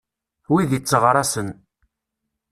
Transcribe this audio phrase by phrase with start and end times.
[0.51, 1.49] Wid itteɣraṣen.